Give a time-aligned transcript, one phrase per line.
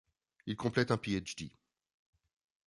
[0.47, 1.51] Il complète un Ph.D.